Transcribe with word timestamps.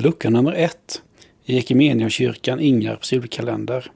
Lucka 0.00 0.30
nummer 0.30 0.52
1 0.52 1.02
i 1.44 1.58
Equmeniakyrkan 1.58 2.60
Ingarps 2.60 3.12
julkalender. 3.12 3.90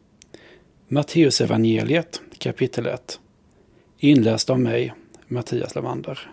Matteusevangeliet 0.88 2.20
kapitel 2.38 2.86
1. 2.86 3.20
Inläst 3.98 4.50
av 4.50 4.60
mig, 4.60 4.94
Mattias 5.28 5.74
Lavander. 5.74 6.30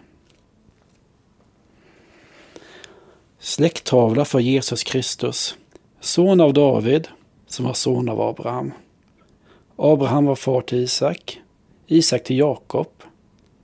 Släkttavla 3.39 4.25
för 4.25 4.39
Jesus 4.39 4.83
Kristus, 4.83 5.55
son 5.99 6.41
av 6.41 6.53
David, 6.53 7.07
som 7.47 7.65
var 7.65 7.73
son 7.73 8.09
av 8.09 8.21
Abraham. 8.21 8.71
Abraham 9.75 10.25
var 10.25 10.35
far 10.35 10.61
till 10.61 10.77
Isak, 10.77 11.41
Isak 11.87 12.23
till 12.23 12.37
Jakob, 12.37 12.91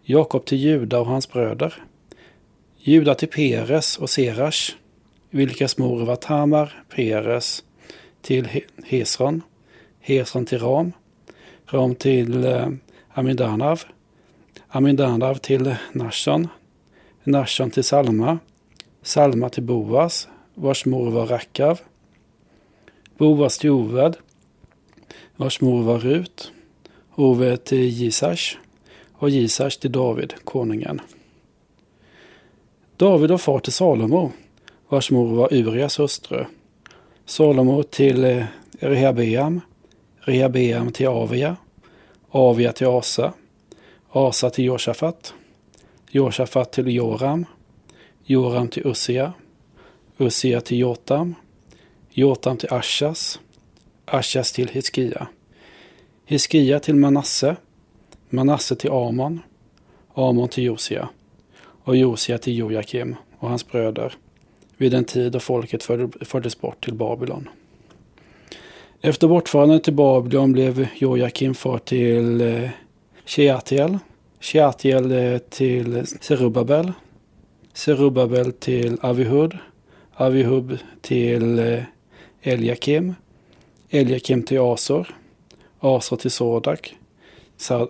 Jakob 0.03 0.45
till 0.45 0.57
Juda 0.57 0.99
och 0.99 1.07
hans 1.07 1.31
bröder, 1.31 1.83
Juda 2.77 3.15
till 3.15 3.29
Peres 3.29 3.97
och 3.97 4.09
Serash, 4.09 4.75
vilkas 5.35 5.77
mor 5.77 6.05
var 6.05 6.15
Tamar, 6.15 6.83
Peres 6.89 7.63
till 8.21 8.47
Hesron, 8.85 9.41
Hesron 9.99 10.45
till 10.45 10.59
Ram, 10.59 10.91
Ram 11.65 11.95
till 11.95 12.45
eh, 12.45 12.69
Amindanav, 13.09 13.81
Amidanav 14.67 15.35
till 15.35 15.75
Nashon, 15.93 16.47
Nashon 17.23 17.71
till 17.71 17.83
Salma, 17.83 18.39
Salma 19.01 19.49
till 19.49 19.63
Boas, 19.63 20.27
vars 20.53 20.85
mor 20.85 21.11
var 21.11 21.25
Rakav, 21.25 21.79
Boas 23.17 23.57
till 23.57 23.69
Oved, 23.69 24.15
vars 25.35 25.61
mor 25.61 25.83
var 25.83 25.99
Rut, 25.99 26.51
Oved 27.15 27.63
till 27.63 27.87
Gisash 27.89 28.57
och 29.13 29.29
Gisash 29.29 29.79
till 29.79 29.91
David, 29.91 30.33
konungen. 30.43 31.01
David 32.97 33.31
var 33.31 33.37
far 33.37 33.59
till 33.59 33.73
Salomo, 33.73 34.31
vars 34.89 35.11
mor 35.11 35.35
var 35.35 35.53
Urias 35.53 35.99
hustru. 35.99 36.45
Salomo 37.25 37.83
till 37.83 38.23
eh, 38.23 38.45
Rehabeam, 38.79 39.61
Rehabeam 40.19 40.91
till 40.91 41.07
Avia, 41.07 41.55
Avia 42.29 42.71
till 42.71 42.87
Asa, 42.87 43.33
Asa 44.09 44.49
till 44.49 44.65
Josafat, 44.65 45.33
Josafat 46.09 46.71
till 46.71 46.87
Joram, 46.87 47.45
Joram 48.25 48.67
till 48.67 48.87
Ussia, 48.87 49.33
Ussia 50.17 50.61
till 50.61 50.79
Jotam, 50.79 51.35
Jotam 52.09 52.57
till 52.57 52.73
Ashas, 52.73 53.39
Ashas 54.05 54.51
till 54.51 54.67
Hiskia, 54.67 55.27
Hiskia 56.25 56.79
till 56.79 56.95
Manasse, 56.95 57.55
Manasse 58.29 58.75
till 58.75 58.91
Amon, 58.91 59.41
Amon 60.13 60.49
till 60.49 60.63
Josia 60.63 61.09
och 61.83 61.95
Josia 61.95 62.37
till 62.37 62.57
Jojakim 62.57 63.15
och 63.39 63.49
hans 63.49 63.67
bröder 63.67 64.13
vid 64.77 64.91
den 64.91 65.05
tid 65.05 65.31
då 65.31 65.39
folket 65.39 65.83
fördes 66.21 66.61
bort 66.61 66.83
till 66.83 66.93
Babylon. 66.93 67.49
Efter 69.01 69.27
bortförandet 69.27 69.83
till 69.83 69.93
Babylon 69.93 70.51
blev 70.51 70.87
Jojakim 70.95 71.53
far 71.53 71.77
till 71.77 72.41
eh, 72.41 72.69
Sheatiel, 73.25 73.97
Sheatiel 74.39 75.11
eh, 75.11 75.37
till 75.37 76.05
Serubabel, 76.21 76.91
Serubabel 77.73 78.51
till 78.51 78.97
Avihud, 79.01 79.57
Avihud 80.13 80.79
till 81.01 81.59
eh, 81.59 81.83
Eliakim, 82.41 83.15
Eliakim 83.89 84.43
till 84.43 84.59
Asor, 84.59 85.15
Asor 85.79 86.17
till 86.17 86.31
Sodak, 86.31 86.95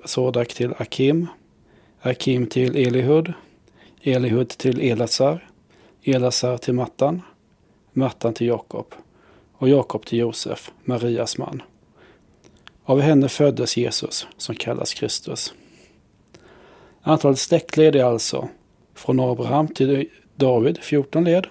Sodak 0.05 0.53
till 0.53 0.73
Akim, 0.77 1.27
Akim 2.01 2.47
till 2.47 2.87
Elihud, 2.87 3.33
Elihud 4.03 4.49
till 4.49 4.79
Elasar, 4.81 5.49
Elasar 6.07 6.57
till 6.57 6.73
Mattan, 6.73 7.21
Mattan 7.93 8.33
till 8.33 8.47
Jakob 8.47 8.93
och 9.53 9.69
Jakob 9.69 10.05
till 10.05 10.19
Josef, 10.19 10.71
Marias 10.83 11.37
man. 11.37 11.61
Av 12.83 13.01
henne 13.01 13.29
föddes 13.29 13.77
Jesus, 13.77 14.27
som 14.37 14.55
kallas 14.55 14.93
Kristus. 14.93 15.53
Antalet 17.01 17.39
släktled 17.39 17.95
är 17.95 18.03
alltså 18.03 18.49
från 18.93 19.19
Abraham 19.19 19.67
till 19.67 20.09
David 20.35 20.77
14 20.81 21.23
led, 21.23 21.47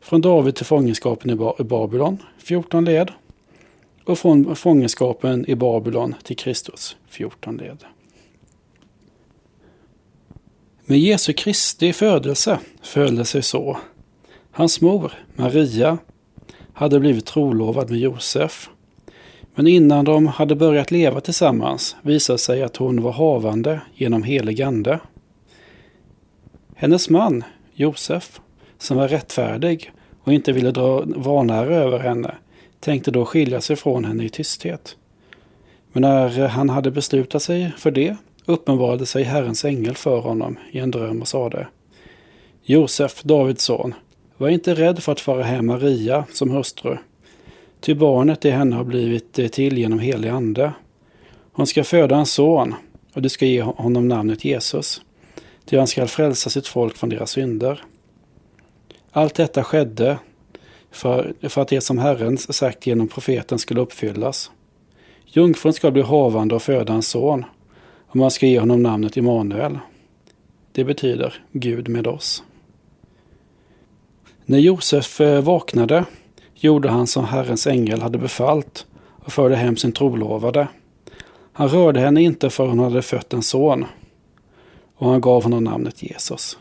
från 0.00 0.20
David 0.20 0.54
till 0.54 0.66
fångenskapen 0.66 1.30
i 1.30 1.64
Babylon 1.64 2.22
14 2.38 2.84
led 2.84 3.12
och 4.04 4.18
från 4.18 4.56
fångenskapen 4.56 5.50
i 5.50 5.54
Babylon 5.54 6.14
till 6.22 6.36
Kristus 6.36 6.96
14 7.08 7.56
led. 7.56 7.84
Med 10.88 10.98
Jesu 10.98 11.32
Kristi 11.32 11.92
födelse 11.92 12.58
föll 12.82 13.16
det 13.16 13.24
sig 13.24 13.42
så. 13.42 13.78
Hans 14.50 14.80
mor, 14.80 15.12
Maria, 15.34 15.98
hade 16.72 17.00
blivit 17.00 17.26
trolovad 17.26 17.90
med 17.90 17.98
Josef. 17.98 18.70
Men 19.54 19.66
innan 19.66 20.04
de 20.04 20.26
hade 20.26 20.54
börjat 20.54 20.90
leva 20.90 21.20
tillsammans 21.20 21.96
visade 22.02 22.38
sig 22.38 22.62
att 22.62 22.76
hon 22.76 23.02
var 23.02 23.12
havande 23.12 23.80
genom 23.94 24.22
helig 24.22 24.62
ande. 24.62 25.00
Hennes 26.76 27.10
man, 27.10 27.44
Josef, 27.74 28.40
som 28.78 28.96
var 28.96 29.08
rättfärdig 29.08 29.92
och 30.22 30.32
inte 30.32 30.52
ville 30.52 30.70
dra 30.70 31.02
vanära 31.06 31.74
över 31.74 31.98
henne, 31.98 32.34
tänkte 32.80 33.10
då 33.10 33.24
skilja 33.24 33.60
sig 33.60 33.76
från 33.76 34.04
henne 34.04 34.24
i 34.24 34.28
tysthet. 34.28 34.96
Men 35.92 36.02
när 36.02 36.48
han 36.48 36.70
hade 36.70 36.90
beslutat 36.90 37.42
sig 37.42 37.72
för 37.78 37.90
det 37.90 38.16
uppenbarade 38.46 39.06
sig 39.06 39.22
Herrens 39.22 39.64
ängel 39.64 39.94
för 39.94 40.20
honom 40.20 40.58
i 40.70 40.78
en 40.78 40.90
dröm 40.90 41.22
och 41.22 41.28
sade 41.28 41.66
Josef, 42.62 43.22
Davids 43.22 43.64
son, 43.64 43.94
var 44.36 44.48
inte 44.48 44.74
rädd 44.74 45.02
för 45.02 45.12
att 45.12 45.20
föra 45.20 45.42
hem 45.42 45.66
Maria 45.66 46.24
som 46.32 46.50
hustru. 46.50 46.96
Ty 47.80 47.94
barnet 47.94 48.44
i 48.44 48.50
henne 48.50 48.76
har 48.76 48.84
blivit 48.84 49.38
eh, 49.38 49.48
till 49.48 49.78
genom 49.78 49.98
helig 49.98 50.28
ande. 50.28 50.72
Hon 51.52 51.66
ska 51.66 51.84
föda 51.84 52.16
en 52.16 52.26
son 52.26 52.74
och 53.14 53.22
du 53.22 53.28
ska 53.28 53.46
ge 53.46 53.62
honom 53.62 54.08
namnet 54.08 54.44
Jesus. 54.44 55.02
Ty 55.64 55.78
han 55.78 55.86
skall 55.86 56.08
frälsa 56.08 56.50
sitt 56.50 56.66
folk 56.66 56.96
från 56.96 57.10
deras 57.10 57.30
synder. 57.30 57.82
Allt 59.10 59.34
detta 59.34 59.64
skedde 59.64 60.18
för, 60.90 61.34
för 61.42 61.62
att 61.62 61.68
det 61.68 61.80
som 61.80 61.98
Herren 61.98 62.38
sagt 62.38 62.86
genom 62.86 63.08
profeten 63.08 63.58
skulle 63.58 63.80
uppfyllas. 63.80 64.50
Jungfrun 65.26 65.72
ska 65.72 65.90
bli 65.90 66.02
havande 66.02 66.54
och 66.54 66.62
föda 66.62 66.92
en 66.92 67.02
son 67.02 67.44
och 68.06 68.16
man 68.16 68.30
ska 68.30 68.46
ge 68.46 68.60
honom 68.60 68.82
namnet 68.82 69.16
Immanuel. 69.16 69.78
Det 70.72 70.84
betyder 70.84 71.34
Gud 71.52 71.88
med 71.88 72.06
oss. 72.06 72.42
När 74.44 74.58
Josef 74.58 75.20
eh, 75.20 75.42
vaknade 75.42 76.04
gjorde 76.54 76.88
han 76.88 77.06
som 77.06 77.24
Herrens 77.24 77.66
ängel 77.66 78.02
hade 78.02 78.18
befallt 78.18 78.86
och 78.96 79.32
förde 79.32 79.56
hem 79.56 79.76
sin 79.76 79.92
trolovade. 79.92 80.68
Han 81.52 81.68
rörde 81.68 82.00
henne 82.00 82.22
inte 82.22 82.50
förrän 82.50 82.70
hon 82.70 82.78
hade 82.78 83.02
fött 83.02 83.32
en 83.32 83.42
son 83.42 83.84
och 84.96 85.10
han 85.10 85.20
gav 85.20 85.42
honom 85.42 85.64
namnet 85.64 86.02
Jesus. 86.02 86.58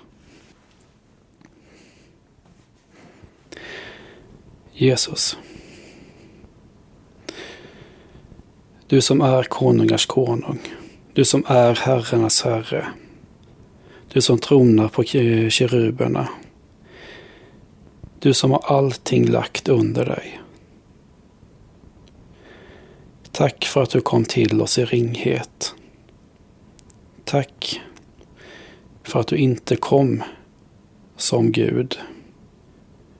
Jesus. 4.72 5.38
Du 8.88 9.01
som 9.01 9.22
är 9.22 9.44
konungars 9.44 10.06
konung. 10.06 10.59
Du 11.15 11.25
som 11.25 11.43
är 11.47 11.75
herrarnas 11.75 12.41
herre. 12.41 12.87
Du 14.13 14.21
som 14.21 14.39
tronar 14.39 14.87
på 14.87 15.03
keruberna. 15.49 16.29
Du 18.19 18.33
som 18.33 18.51
har 18.51 18.63
allting 18.65 19.29
lagt 19.29 19.69
under 19.69 20.05
dig. 20.05 20.41
Tack 23.31 23.65
för 23.65 23.83
att 23.83 23.89
du 23.89 24.01
kom 24.01 24.25
till 24.25 24.61
oss 24.61 24.77
i 24.77 24.85
ringhet. 24.85 25.75
Tack 27.23 27.81
för 29.03 29.19
att 29.19 29.27
du 29.27 29.35
inte 29.35 29.75
kom 29.75 30.23
som 31.17 31.51
Gud. 31.51 31.99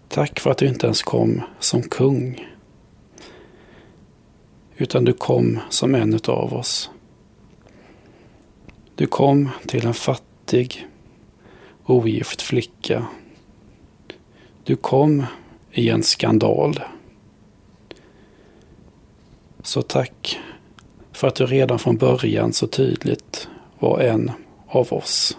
Tack 0.08 0.40
för 0.40 0.52
att 0.52 0.58
du 0.58 0.68
inte 0.68 0.86
ens 0.86 1.04
kom 1.04 1.42
som 1.60 1.84
kung. 1.84 2.48
Utan 4.78 5.06
du 5.06 5.14
kom 5.14 5.60
som 5.70 5.96
en 5.96 6.20
av 6.28 6.54
oss. 6.54 6.90
Du 8.98 9.08
kom 9.08 9.50
till 9.68 9.86
en 9.86 9.94
fattig, 9.94 10.88
ogift 11.86 12.42
flicka. 12.42 13.06
Du 14.64 14.76
kom 14.76 15.26
i 15.72 15.90
en 15.90 16.04
skandal. 16.04 16.80
Så 19.64 19.82
tack 19.82 20.40
för 21.14 21.28
att 21.28 21.36
du 21.36 21.46
redan 21.46 21.80
från 21.80 21.98
början 21.98 22.54
så 22.54 22.68
tydligt 22.68 23.48
var 23.80 24.00
en 24.00 24.32
av 24.68 24.94
oss. 24.94 25.38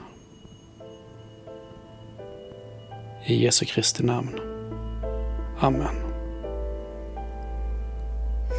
I 3.26 3.44
Jesu 3.44 3.64
Kristi 3.64 4.02
namn. 4.02 4.41
Amen. 5.61 5.97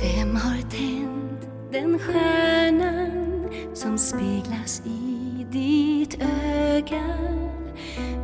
Vem 0.01 0.35
har 0.35 0.61
tänt 0.61 1.47
den 1.71 1.99
stjärnan 1.99 3.26
som 3.73 3.97
speglas 3.97 4.81
i 4.85 5.45
ditt 5.51 6.21
öga. 6.21 7.03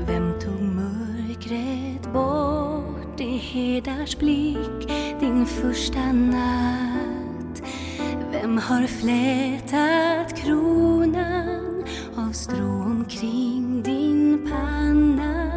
Vem 0.08 0.34
tog 0.40 0.62
mörkret 0.62 2.14
bort 2.14 3.18
det 3.18 3.38
hedars 3.38 4.18
blick 4.18 4.90
din 5.20 5.46
första 5.46 6.12
natt? 6.12 7.62
Vem 8.32 8.58
har 8.58 8.88
flätat 8.88 10.38
kronan 10.38 11.84
av 12.16 12.32
strå 12.32 12.82
omkring 12.82 13.84
din 13.84 14.50
panna? 14.52 15.52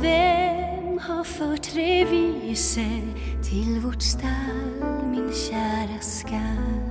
Vem 0.00 0.98
har 0.98 1.24
fört 1.24 1.76
revise 1.76 2.86
till 3.42 3.80
vårt 3.80 4.02
stall, 4.02 5.10
min 5.10 5.32
kära 5.32 6.00
skatt? 6.00 6.89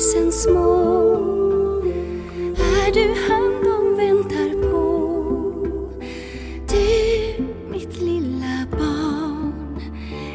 Tusen 0.00 0.32
små? 0.32 1.14
Är 2.56 2.92
du 2.92 3.14
han 3.28 3.64
de 3.64 3.96
väntar 3.96 4.70
på? 4.70 4.80
Du, 6.68 7.42
mitt 7.70 8.00
lilla 8.00 8.66
barn 8.70 9.80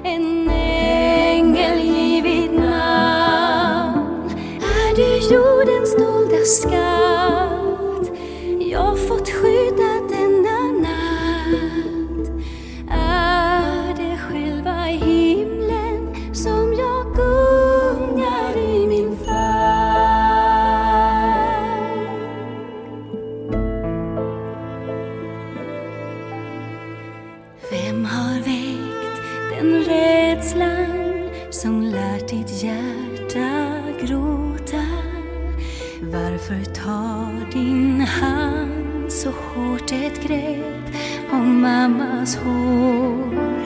En 0.04 0.50
ängel 0.50 1.80
givit 1.80 2.52
namn 2.54 4.30
Är 4.62 4.96
du 4.96 5.36
jordens 5.36 5.96
dolda 5.96 6.46
skatt 6.46 8.18
Jag 8.60 9.00
fått 9.08 9.30
skydda 9.30 9.55
Vem 27.72 28.06
har 28.06 28.36
väckt 28.36 29.22
den 29.52 29.84
rädslan 29.84 31.30
som 31.50 31.82
lärt 31.82 32.28
ditt 32.28 32.64
hjärta 32.64 33.82
gråta? 34.02 34.86
Varför 36.02 36.74
tar 36.74 37.52
din 37.54 38.02
hand 38.02 39.12
så 39.12 39.30
hårt 39.30 39.92
ett 39.92 40.28
grepp 40.28 40.96
om 41.32 41.62
mammas 41.62 42.36
hår? 42.36 43.66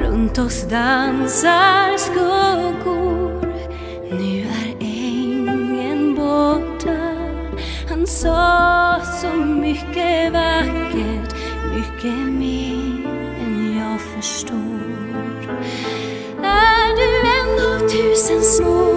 Runt 0.00 0.38
oss 0.38 0.68
dansar 0.68 1.98
skuggor, 1.98 3.54
nu 4.10 4.40
är 4.40 4.76
ängen 4.80 6.14
borta. 6.14 6.98
Han 7.88 8.06
sa 8.06 9.00
så 9.20 9.36
mycket 9.36 10.32
vackert, 10.32 11.34
mycket 11.74 12.18
mer 12.18 12.37
förstår. 14.22 14.56
Är 16.42 16.96
du 16.96 17.28
en 17.40 17.74
av 17.74 17.88
tusen 17.88 18.42
små? 18.42 18.87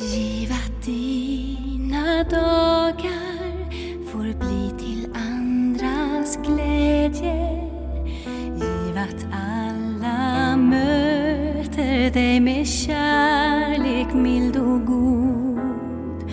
Giv 0.00 0.52
att 0.52 0.82
dina 0.86 2.24
dagar 2.24 3.70
får 4.12 4.38
bli 4.38 4.70
till 4.78 5.08
andras 5.14 6.38
glädje. 6.46 7.70
Giv 8.56 8.96
att 8.96 9.26
alla 9.32 10.56
möter 10.56 12.10
dig 12.10 12.40
med 12.40 12.68
kärlek 12.68 14.14
mild 14.14 14.56
och 14.56 14.86
god. 14.86 16.30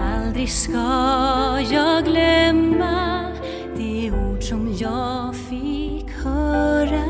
Aldrig 0.00 0.50
ska 0.50 1.60
jag 1.70 2.04
glömma 2.04 3.24
de 3.76 4.10
ord 4.10 4.42
som 4.42 4.76
jag 4.78 5.34
fick 5.36 6.10
höra. 6.24 7.04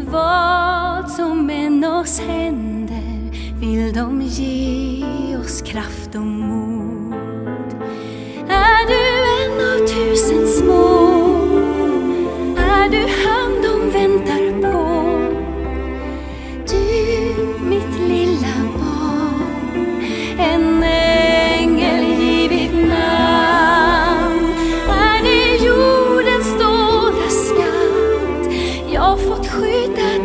Vad 0.00 1.10
som 1.10 1.50
än 1.50 1.84
oss 1.84 2.20
händer 2.20 2.79
vill 3.60 3.92
de 3.92 4.22
ge 4.22 5.36
oss 5.36 5.62
kraft 5.62 6.14
och 6.14 6.26
mod 6.26 7.14
Är 8.48 8.86
du 8.88 9.02
en 9.44 9.60
av 9.72 9.86
tusen 9.86 10.48
små? 10.48 11.10
Är 12.56 12.88
du 12.88 12.98
han 12.98 13.62
de 13.62 13.90
väntar 13.90 14.60
på? 14.62 14.80
Du, 16.68 17.34
mitt 17.64 18.08
lilla 18.08 18.56
barn 18.78 20.02
En 20.38 20.82
ängel 20.82 22.04
givit 22.04 22.72
namn 22.72 24.52
Är 24.88 25.22
det 25.22 25.64
jordens 25.64 26.52
dolda 26.58 27.28
skatt 27.30 28.54
Jag 28.92 29.20
fått 29.20 29.46
skydda 29.46 30.19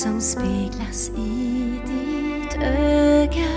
som 0.00 0.20
speglas 0.20 1.10
i 1.16 1.80
ditt 1.86 2.56
öga? 2.62 3.52